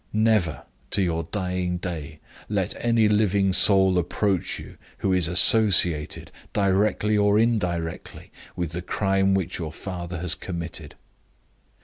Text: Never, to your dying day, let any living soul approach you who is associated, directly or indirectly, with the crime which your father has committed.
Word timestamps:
Never, 0.13 0.63
to 0.89 1.03
your 1.03 1.25
dying 1.25 1.77
day, 1.77 2.19
let 2.49 2.73
any 2.83 3.07
living 3.07 3.53
soul 3.53 3.99
approach 3.99 4.57
you 4.57 4.77
who 4.97 5.13
is 5.13 5.27
associated, 5.27 6.31
directly 6.53 7.15
or 7.15 7.37
indirectly, 7.37 8.31
with 8.55 8.71
the 8.71 8.81
crime 8.81 9.35
which 9.35 9.59
your 9.59 9.71
father 9.71 10.17
has 10.17 10.33
committed. 10.33 10.95